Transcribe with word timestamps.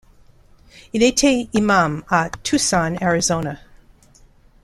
Il 0.93 1.03
était 1.03 1.47
imam 1.53 2.01
à 2.09 2.31
Tucson, 2.41 2.95
Arizona. 3.01 3.57